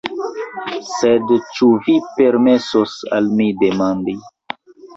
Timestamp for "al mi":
3.21-3.53